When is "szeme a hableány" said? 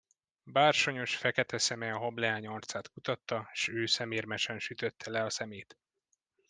1.57-2.47